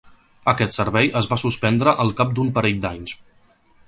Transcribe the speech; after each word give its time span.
Aquest 0.51 0.77
servei 0.77 1.11
es 1.19 1.27
va 1.33 1.37
suspendre 1.41 1.93
al 2.05 2.13
cap 2.21 2.31
d'un 2.39 2.49
parell 2.57 2.81
d'anys. 2.87 3.15